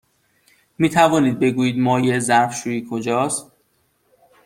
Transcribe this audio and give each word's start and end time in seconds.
می 0.77 0.89
توانید 0.89 1.39
بگویید 1.39 1.77
مایع 1.79 2.19
ظرف 2.19 2.55
شویی 2.55 2.87
کجاست؟ 2.89 3.51